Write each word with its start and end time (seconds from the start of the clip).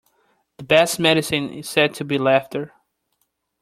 The 0.57 0.63
best 0.63 0.99
medicine 0.99 1.53
is 1.53 1.69
said 1.69 1.93
to 1.93 2.03
be 2.03 2.17
laughter. 2.17 2.73